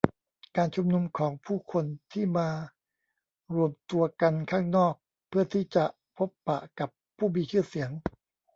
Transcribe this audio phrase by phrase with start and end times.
[0.55, 2.49] การชุมนุมของผู้คนที่มา
[3.53, 4.93] รวมตัวกันข้างนอก
[5.29, 5.85] เพื่อที่จะ
[6.17, 7.91] พบปะกับผู้มีชื่อเสียง